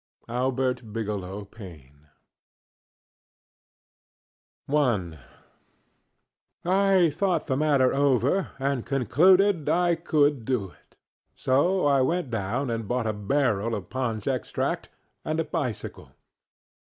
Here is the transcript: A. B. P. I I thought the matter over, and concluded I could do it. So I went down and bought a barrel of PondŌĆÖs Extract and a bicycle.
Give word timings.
A. 0.27 0.51
B. 0.51 0.73
P. 1.51 1.87
I 4.73 5.19
I 6.65 7.09
thought 7.11 7.45
the 7.45 7.55
matter 7.55 7.93
over, 7.93 8.49
and 8.57 8.83
concluded 8.83 9.69
I 9.69 9.93
could 9.93 10.43
do 10.43 10.71
it. 10.71 10.95
So 11.35 11.85
I 11.85 12.01
went 12.01 12.31
down 12.31 12.71
and 12.71 12.87
bought 12.87 13.05
a 13.05 13.13
barrel 13.13 13.75
of 13.75 13.89
PondŌĆÖs 13.89 14.27
Extract 14.33 14.89
and 15.23 15.39
a 15.39 15.43
bicycle. 15.43 16.09